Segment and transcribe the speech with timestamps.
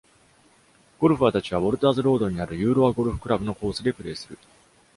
[0.99, 4.39] ゴルファー達は、ウォルターズ・ロードにあるユーロア・ゴルフ・クラブのコースでプレーする。